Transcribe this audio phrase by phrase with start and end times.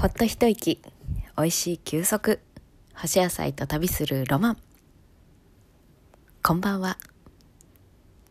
[0.00, 0.80] ほっと一息。
[1.36, 2.40] 美味しい休息。
[2.94, 4.56] 干し野菜と旅するロマン。
[6.42, 6.96] こんばんは。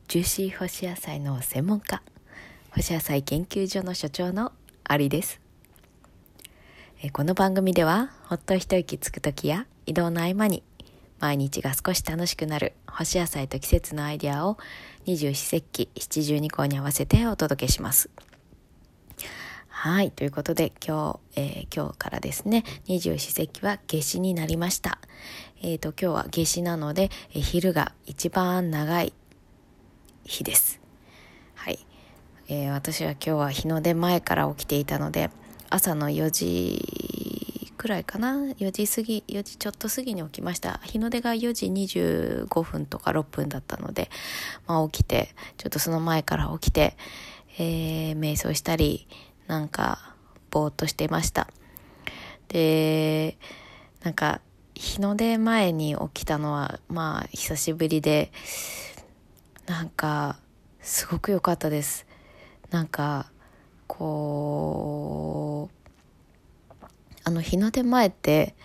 [0.07, 2.01] ジューシー干し野菜の専門家。
[2.71, 4.51] 干し野菜研究所の所長の
[4.83, 5.39] アリです。
[7.13, 10.63] この番組ではほっと一息つく時や移動の合間に
[11.19, 14.57] 毎日が少し楽しくなる干し野菜と季節のアイデアを
[15.05, 18.09] 二十四節気七十二項に合わせてお届けします。
[19.81, 20.11] はい。
[20.11, 24.99] ということで、今日、えー、今日からですね、二十四節気は夏至になりました。
[25.61, 29.13] えっ、ー、と、今日は夏至なので、えー、昼が一番長い
[30.25, 30.81] 日です。
[31.55, 31.79] はい。
[32.49, 35.29] えー、私は今日は日の出前から起きていたので、
[35.69, 44.09] 朝の4時くらいかな？4時過ぎ4時ちょっと過ぎに起きました日の出が4時25分とか6分だったので、
[44.67, 46.97] まあ、起きてちょっとその前から起きて、
[47.57, 49.07] えー、瞑想したり
[49.49, 50.13] なんか
[50.51, 51.47] ぼーっとしてました。
[52.49, 53.37] で
[54.03, 54.41] なんか
[54.75, 58.31] 日の出前に起きたのはまあ久しぶりで
[59.65, 60.37] なんか
[60.81, 62.05] すごく良かったです。
[62.69, 63.31] なんか
[63.87, 65.71] こ
[66.71, 66.85] う
[67.23, 68.55] あの日の出前って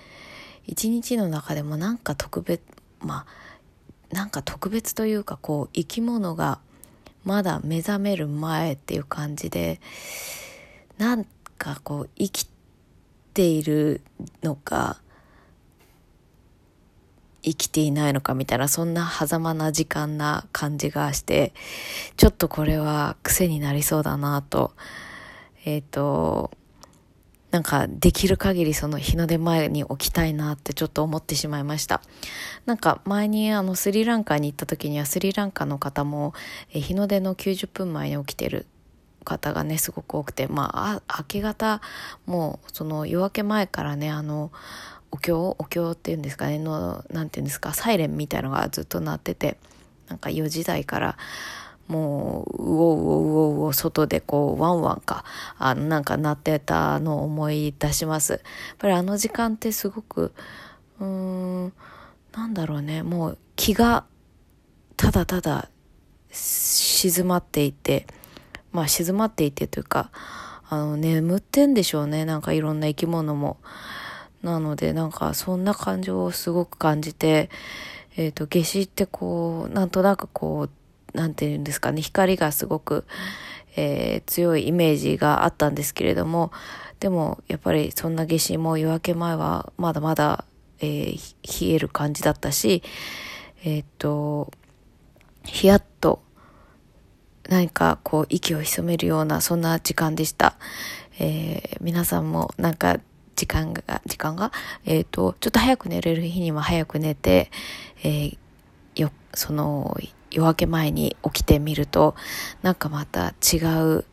[0.66, 2.60] 一日の中でもなんか特別
[3.00, 6.60] まあなんか特別というかこう生き物が
[7.24, 9.80] まだ目覚める前っていう感じで
[10.98, 11.26] なん
[11.58, 12.48] かこう生き
[13.32, 14.02] ている
[14.42, 15.00] のか
[17.42, 21.52] 生きていないのかみたいなそんな狭間な時間な感じがして
[22.16, 24.72] ちょっとこれは癖になりそうだなと
[25.64, 26.50] えっ、ー、と
[27.50, 32.02] なんかできる限りその日の出前に起きたいなってちょっと思ってしまいました。
[32.66, 36.34] なんか前にあのスリランカに行った時にはスリランカの方も
[36.66, 38.66] 日の出の90分前に起きてる
[39.24, 41.80] 方がねすごく多くてまあ明け方
[42.26, 44.52] もうその夜明け前からねあの
[45.10, 49.56] お経お経っていうんですかねの何て言うんですかサイレンみたいのがずっと鳴ってて
[50.08, 51.16] なんか4時台から
[51.88, 55.24] もううおうおうおうお外でこうワンワンか
[55.58, 58.32] あのなんか鳴ってたのを思い出します。
[58.32, 58.42] やっ
[58.78, 60.32] ぱりあの時間ってすごく
[61.00, 61.72] うーん
[62.32, 64.04] なんだろうねもう気が
[64.96, 65.68] ただただ
[66.30, 68.06] 静まっていて
[68.74, 70.10] まあ静まっていてというか、
[70.68, 72.24] あの、眠ってんでしょうね。
[72.24, 73.56] なんかいろんな生き物も。
[74.42, 77.48] なので、なんかそんな感情をすごく感じて、
[78.16, 80.68] えっ、ー、と、夏至ってこう、なんとなくこ
[81.14, 83.04] う、なんていうんですかね、光がすごく、
[83.76, 86.50] えー、強いイメージがあったんですけれども、
[86.98, 90.44] でもやっぱりそんな夏至も夜明け前はまだまだ、
[90.80, 92.82] えー、冷える感じだったし、
[93.64, 94.50] えっ、と、
[95.44, 96.23] ヒヤッと
[97.48, 100.56] 何かこう息を潜めるようなそんな時間でした。
[101.18, 102.98] えー、皆さんもなんか
[103.36, 104.52] 時間が、時間が、
[104.84, 107.50] えっ、ー、と、ちょっと早く寝れる日には早く寝て、
[108.02, 108.38] えー、
[108.96, 109.96] よ、その、
[110.30, 112.14] 夜明け前に起きてみると、
[112.62, 114.04] なんかまた違う、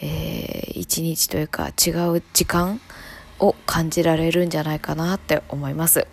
[0.00, 2.80] えー、一日というか違う時間
[3.38, 6.06] を感じられるんじゃないかなって思います。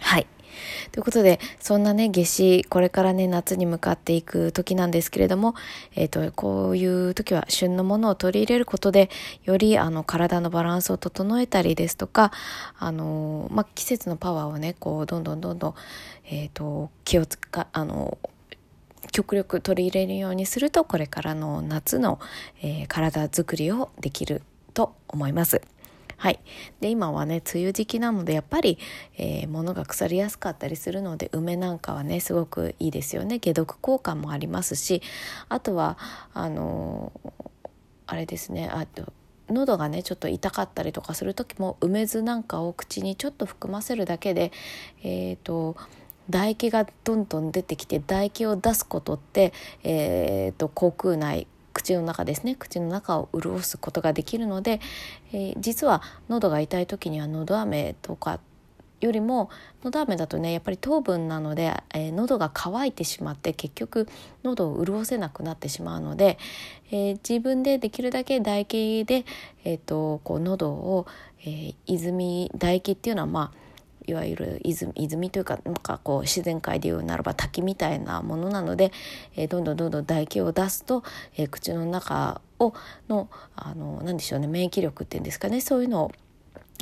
[0.00, 0.26] はい。
[0.92, 5.54] ということで、そんなね、夏至、これからね、夏に向かっていく時なんですけれども、
[5.94, 9.10] えっ、ー、と、こういう時は旬のものを取り入れることで、
[9.44, 12.32] より、あの、体のバランスを整えたりですとか、
[12.78, 15.74] あの、まあ、季節のパワーをね、こう、どんどんどんどん、
[16.24, 18.18] えっ、ー、と、気をつか、あの、
[19.12, 22.20] 極力取り入れるようにするとこれからの夏の、
[22.62, 24.42] えー、体づくりをできる
[24.72, 25.62] と思います。
[26.20, 26.40] はい。
[26.80, 28.76] で、今はね、梅雨時期なので、やっぱり、
[29.16, 33.40] えー、物が腐りやすかったりするので、梅なんかはね、すごくいいですよね。
[33.40, 35.00] 解毒効果もありますし、
[35.48, 35.96] あとは、
[36.34, 37.42] あのー、
[38.06, 39.14] あれですね、あと、
[39.48, 44.52] 喉がねちょっと痛かったりとかする時も梅酢なんかを口にちょっと含ませるだけで
[45.02, 45.76] えっ、ー、と
[46.30, 52.56] 唾液がどんどん出てきて唾液を出すことって、えーと口腔内口の中ですね。
[52.56, 54.80] 口の中を潤すことができるので、
[55.32, 58.40] えー、実は喉が痛い時には喉飴とか
[59.00, 59.50] よりも
[59.82, 64.06] 喉飴だとねやっぱり糖分なので、えー、喉が渇いてしまって結局
[64.44, 66.38] 喉を潤せなくなってしまうので、
[66.90, 69.24] えー、自分でできるだけ唾液で、
[69.64, 71.06] えーと、こう喉を、
[71.40, 73.69] えー、泉唾液っていうのはまあ
[74.06, 78.92] いわゆる泉泉というかなんかこう自然界で言うならば滝みたいなものなので、
[79.36, 81.02] えー、どんどんどんどん唾液を出すと、
[81.36, 82.74] えー、口の中を
[83.08, 86.12] のあの何でしょうね免疫力っていうんですかねそういうのを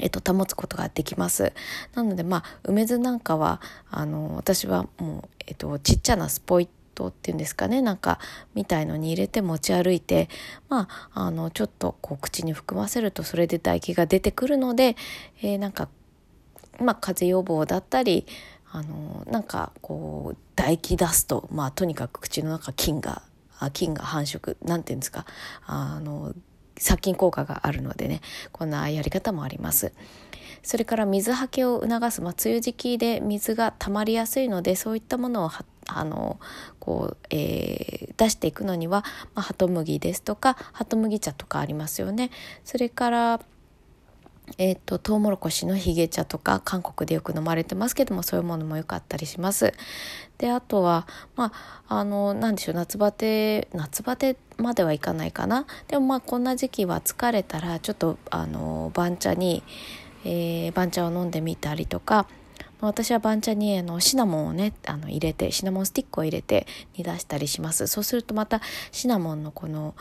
[0.01, 1.53] えっと、保つことができます。
[1.93, 3.61] なので、まあ、梅酢なんかは、
[3.91, 6.69] あの、私はもう、えっと、ちっちゃなスポイ
[6.99, 8.19] トっていうんですかねなんか
[8.55, 10.29] みたいのに入れて持ち歩いて
[10.69, 14.97] まああのちょっとこう口に含ませるとそれで唾液が出てくるので、
[15.41, 15.89] えー、なんか
[16.79, 18.27] まあ風邪予防だったり
[18.71, 23.23] あのなんかこう唾液出すとまあとにかく口の中菌が
[23.73, 25.27] 菌が繁殖なんていうんですか
[25.67, 26.35] あの
[26.77, 28.21] 殺菌効果があるのでね
[28.53, 29.93] こんなやり方もあります。
[30.63, 35.51] それから水はけを促す、まあ、梅雨時期で水が溜まりやすいのでそういったものを
[35.87, 36.39] あの
[36.79, 39.05] こう、えー、出していくのには、
[39.35, 42.31] まあ、ハトムギですとかハトムギ茶とかありますよね。
[42.65, 43.41] それから
[44.57, 49.75] えーと、トウモロコシのヒゲ茶とか韓国でよく飲まれてますけどもそういうものもよかったりします。
[50.39, 51.07] であとは
[51.37, 51.53] ま
[51.89, 59.63] ああの何でしょう夏バテ夏バテまではいかないかなでもまあこんな時期は疲れたらちょっとあの番茶に、
[60.25, 62.27] えー、番茶を飲んでみたりとか
[62.81, 66.67] 私は番茶にあのシナモンをねあの入れてシナモンスティックを入れて
[66.97, 68.61] 煮出したりしますそうするとまた
[68.93, 69.97] シナモンのこの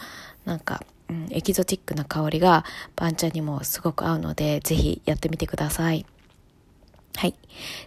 [0.45, 2.65] なんかうん、エキゾチックな香りが
[2.95, 6.05] 番茶にもすごく合うので、ぜひやってみてください。
[7.15, 7.35] はい。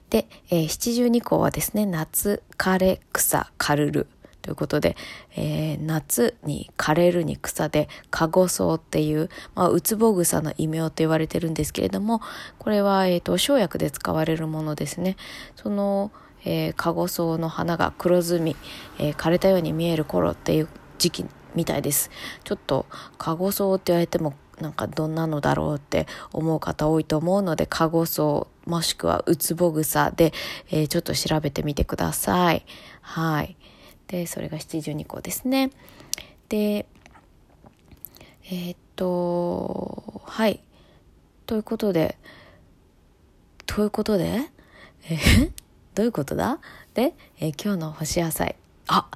[0.08, 4.06] で、えー、七十二項はですね、夏、枯れ、草、枯るる。
[4.42, 4.96] ということで、
[5.36, 12.22] えー、夏に枯れるに草で、かごそうっていう、まあ、うつぼ草の異名と言われてるんですけれども、
[12.58, 15.16] これは、えっ、ー、と、生薬で使われるものですね。
[15.56, 16.10] その、
[16.44, 18.56] えー、かごそうの花が黒ずみ、
[18.98, 20.68] えー、枯れたように見える頃っていう
[20.98, 22.10] 時期みたいです。
[22.44, 22.86] ちょっと、
[23.18, 30.32] カゴソウって言われても、なんかどんなのだろうって思う方多いと思うので、カゴソウもしくはウツボグサで、
[30.70, 32.64] えー、ちょっと調べてみてください。
[33.00, 33.56] はい。
[34.06, 35.70] で、それが七十二個ですね。
[36.48, 36.86] で、
[38.44, 40.60] えー、っと、はい。
[41.46, 42.18] ということで、
[43.66, 44.42] ということで、
[45.08, 45.18] え
[45.94, 46.58] どういうことだ？
[46.94, 48.56] で、えー、今日の干し野菜。
[48.88, 49.08] あ、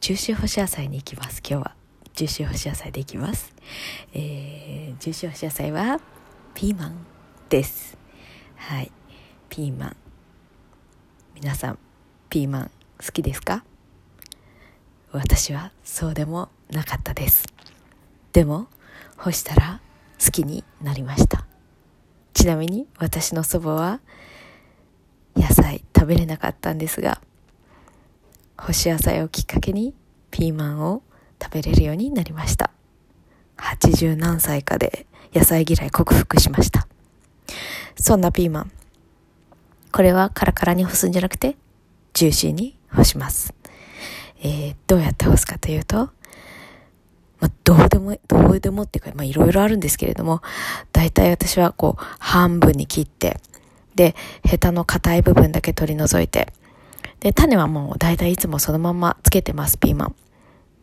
[0.00, 1.79] 中秋干し野菜に行きます、今日は。
[2.14, 3.54] 重視干し野菜でいきます。
[4.12, 6.00] えー、重視干し野菜は
[6.54, 7.06] ピーマン
[7.48, 7.96] です。
[8.56, 8.92] はい。
[9.48, 9.96] ピーマン。
[11.34, 11.78] 皆さん、
[12.28, 12.70] ピーマン
[13.04, 13.64] 好きですか？
[15.12, 17.46] 私はそうでもなかったです。
[18.32, 18.68] でも、
[19.16, 19.80] 干したら
[20.24, 21.46] 好きになりました。
[22.34, 24.00] ちなみに私の祖母は
[25.34, 27.20] 野菜食べれなかったんですが、
[28.56, 29.94] 干し野菜をきっかけに
[30.30, 31.02] ピーマンを
[31.40, 32.70] 食べれるようになりました。
[33.56, 36.86] 80何歳かで野菜嫌い克服しました。
[37.96, 38.72] そんなピーマン。
[39.92, 41.56] これはカラカラに干すんじゃなくて、
[42.12, 43.54] ジューシーに干します。
[44.42, 46.10] えー、どうやって干すかというと、
[47.40, 50.42] まあ、どうでも、どうでもっていうか、まあ、いろいろあるんですけれども、
[50.92, 53.40] 大体私はこう、半分に切って、
[53.94, 54.14] で、
[54.44, 56.52] ヘタの硬い部分だけ取り除いて、
[57.20, 60.14] で、種はもう大体いつもそのままつけてます、ピーマン。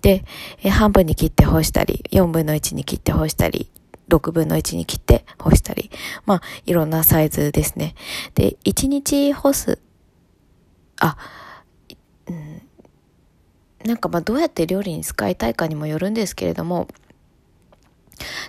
[0.02, 0.26] で、
[0.64, 3.72] え半分に切って干したり、4分の1に切って干したり、
[4.10, 5.92] 6分の1に切って干したり、
[6.26, 7.96] まあ、いろんなサイズですね。
[8.36, 9.80] で、1日干す、
[11.00, 11.18] あ、
[12.28, 12.62] うん、
[13.86, 16.88] なんかまあどうやって料理に使いたいかにもよるんですけれども、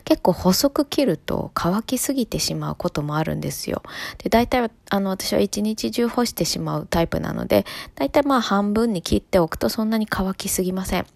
[0.05, 3.83] 結構細く切ると乾きすぎてしまうこともあるんですよ。
[4.19, 11.07] で、大体あの私は一日中干してしまうタイプなので、大体まあ半分に切っておくとそんなに乾きすぎません。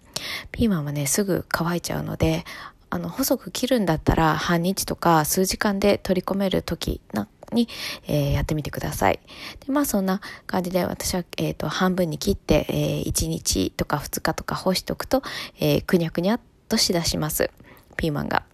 [0.50, 2.44] ピーマンはね、すぐ乾いちゃうので、
[2.90, 7.68] あの、細く切るんだったら半日とか数時間で取り込める時なに、
[8.06, 9.20] えー、やってみてください。
[9.66, 15.22] で、まあそんな感じで私は、えっ、ー、と、半分に切って、えー、1日とか2日とか干しておくと、
[15.60, 17.50] えー、くにゃくにゃっとしだします。
[17.96, 18.44] ピーマンが。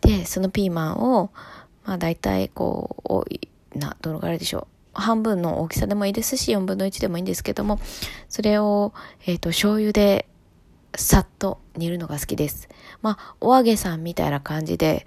[0.00, 1.30] で、そのピーマンを、
[1.84, 3.26] まあ大体こ
[3.74, 4.66] う、な、どのぐらいでしょう。
[4.94, 7.80] 半分の大きさでもいいですし、4分の1でもいいんですけども、
[8.28, 8.92] それを、
[9.26, 10.26] えっ、ー、と、醤油で
[10.96, 12.68] さっと煮るのが好きです。
[13.00, 15.06] まあ、お揚げさんみたいな感じで、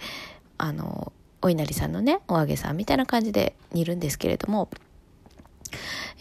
[0.57, 1.11] あの、
[1.41, 4.69] お稲荷さんのね、お揚げさんみたいな感じで煮るんですけれども、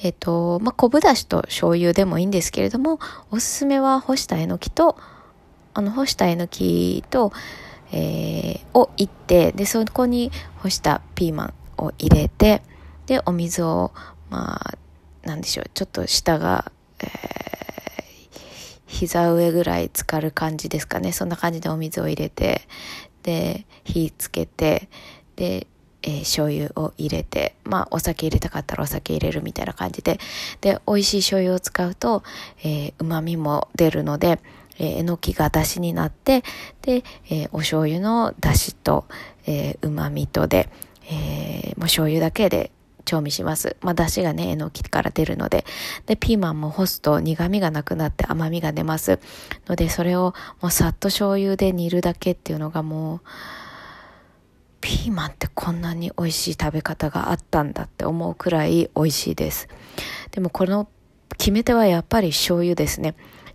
[0.03, 2.99] えっ、と、まあ、昆布だしと醤油でもいいんですけれども、
[3.31, 4.99] おすすめは干したえのきと、
[5.73, 7.33] あの、干したえのきと、
[7.93, 12.63] えー、をいって、で、そこに干したピーマンを入れて、
[13.07, 13.93] で、お水を、
[14.31, 14.75] まあ、
[15.23, 17.54] なんでしょう、ちょっと下が、えー
[18.95, 21.13] 膝上ぐらい浸かる感じですかね。
[21.13, 22.63] そんな感じでお水を入れて、
[23.25, 24.89] で、火つけて、
[25.37, 25.67] で、
[26.03, 30.21] えー、醤油を入れて、まあ、お酒入れたかったらお酒入れるみたいな感じで、
[30.61, 32.23] で、美味しい醤油を使うと、
[32.63, 34.39] えー、旨味も出るので、
[34.79, 36.43] えー、えのきが出汁になって、
[36.83, 39.07] で、えー、お醤油の出汁と、
[39.47, 40.69] えー、旨味とで、
[41.11, 42.71] えー、もう醤油だけで
[43.05, 43.77] 調味します。
[43.81, 45.65] まあ、出汁がね、えのきから出るので。
[46.07, 49.19] で、ピーマンも干すと苦味がなくなって甘みが出ます。
[49.69, 53.21] ので、それをもうさっと醤油で煮るだけっていうのがもう、
[54.81, 59.69] ピーマンってこんなに美味しい食べ方があったんだって思うくらい美味しいです。
[60.31, 60.89] でもこの
[61.39, 63.15] 決め手はやっぱり醤油ですね。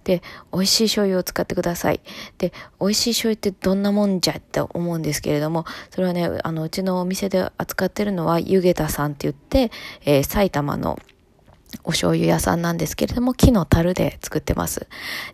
[0.10, 2.00] で、美味しい醤油を使ってください。
[2.40, 2.52] で、
[2.82, 9.72] 美味しい醤油ってどんなもんじゃって思うんですけれども、それはね、あの、うちのお店で扱ってるのは、湯げたさんって言って、
[10.06, 10.98] えー、埼玉の
[11.84, 14.88] お醤油屋さんなんですけれども、木の樽で作ってます。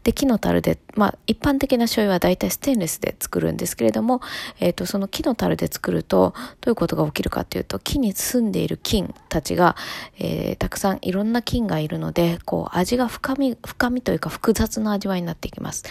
[0.03, 4.21] で、木の樽で、まあ、一般的な醤油は大体ステンレスで作るんですけれども、
[4.59, 9.75] えっ、ー、と、その木の樽で作ると、どういうことが起きるかっていうと、木に住んでいる菌たちが、
[10.17, 15.83] えー、たくさんいろんな菌がいるので、こう、味が深み、深みというか複雑な味わいになっていきます。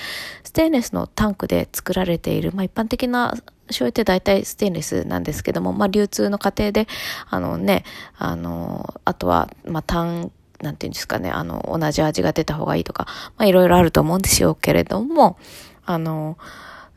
[0.42, 3.34] ステンレスのタンクで作られている、まあ、一般的な
[3.68, 6.86] 醤油って大体ステンレスなんですけども、まあ流通の過程で、
[7.28, 7.84] あのね、
[8.16, 10.30] あの、あとは、まあ単、
[10.60, 13.06] なんていうんですかね、あの、同じ味が出た方がいいとか、
[13.36, 15.38] まあいろいろあると思うんですよけれども、
[15.84, 16.38] あの、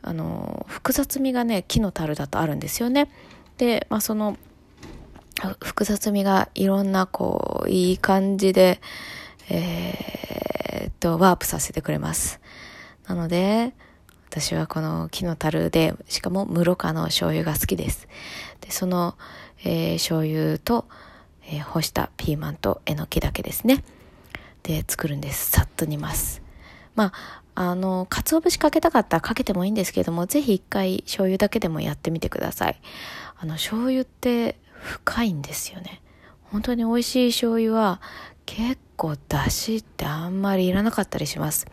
[0.02, 3.10] あの、複雑味がね、木の樽だとあるんですよね。
[3.56, 4.36] で、まあその、
[5.62, 8.80] 複雑味がいろんな、こう、いい感じで、
[9.48, 12.40] えー、っと、ワープさせてくれます。
[13.06, 13.72] なので、
[14.40, 18.08] 私はこの木の樽で、しかも室賀の醤油が好きです。
[18.60, 19.16] で、その、
[19.64, 20.86] えー、醤油と、
[21.44, 23.82] えー、干したピーマンとえのきだけですね。
[24.62, 25.50] で、作るんです。
[25.50, 26.40] さっと煮ます。
[26.94, 32.80] まあ、あの、鰹節かけたかったらかけてもいいんですけども、ぜひ一回醤油だけでもやってみてください。
[33.38, 36.00] あの、醤油って深いんですよね。
[36.44, 38.00] 本当に美味しい醤油は
[38.46, 41.66] 結構出汁ってあんまりいらなかったりします。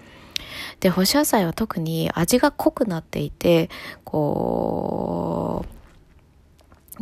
[0.80, 3.70] で、干し野菜は特に味が濃くなっていて、
[4.04, 5.76] こう、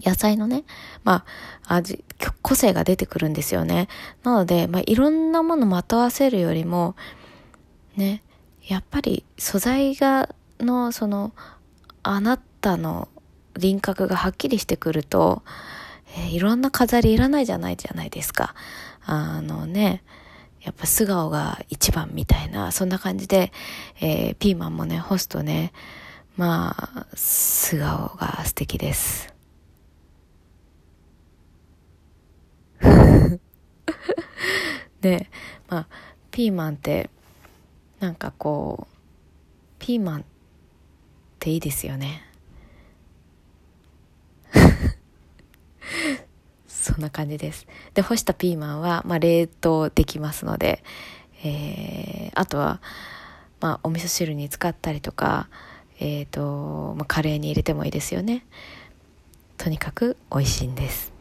[0.01, 0.63] 野菜のね、
[1.03, 1.25] ま
[1.67, 2.03] あ、味、
[2.41, 3.87] 個性が出てくるんですよね。
[4.23, 6.95] なので、まあ、いろんなものまとわせるよりも、
[7.95, 8.23] ね、
[8.67, 10.29] やっぱり素材が、
[10.59, 11.33] の、その、
[12.01, 13.07] あなたの
[13.57, 15.43] 輪郭がはっきりしてくると、
[16.17, 18.55] えー、いろんな飾りいらないじゃないじゃないですか。
[19.05, 20.03] あのね、
[20.63, 23.51] やっぱ素顔が一番みたいな、そんな感じで、
[23.99, 25.73] えー、ピーマンもね、干すとね、
[26.37, 29.33] まあ、素顔が素敵です。
[35.01, 35.29] で、
[35.67, 35.87] まあ、
[36.31, 37.09] ピーマンって、
[37.99, 38.95] なんかこう、
[39.79, 40.23] ピーマンっ
[41.39, 42.32] ていいですよね。
[46.83, 47.65] そんな感じです。
[47.93, 50.83] で、干したピーマンは、まあ、冷凍できますので、
[51.43, 52.81] えー、あとは、
[53.61, 55.47] まあ、お味噌汁に使ったりとか、
[55.99, 58.45] えっ、ー、と、まあ、カレーに入れてもいいですよね。
[59.57, 61.13] とにかく美味しいんです。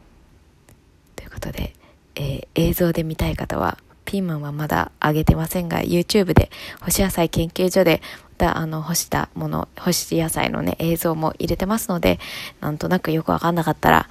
[1.14, 1.74] ということで、
[2.16, 6.50] えー、映像で見たい方は、ピーマンはまだ揚げてませんが、YouTube で
[6.80, 8.02] 干し野菜研究所で、
[8.38, 12.18] またあの、干したもの、干し野菜のね、映像も入れてますので、
[12.60, 14.08] なんとなくよくわかんなかったら、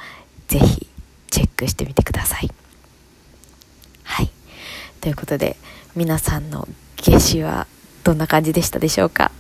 [0.48, 0.88] ぜひ
[1.32, 2.52] チェックしてみてください。
[4.04, 4.30] はい。
[5.02, 5.58] ということで、
[5.96, 7.66] 皆さんの夏至は
[8.04, 9.32] どんな感じでしたでしょうか？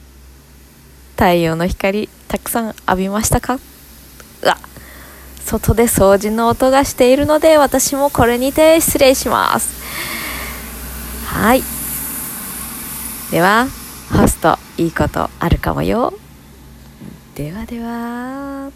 [1.15, 3.59] 太陽の光、たくさん浴びましたか？
[4.41, 4.57] うわ
[5.45, 9.81] 外で掃除の音がしているので、私もこれにて失礼します。
[11.27, 11.63] はい。
[13.31, 13.67] では、
[14.11, 16.13] ホスト、いいことあるかもよ。
[17.35, 18.71] ではでは。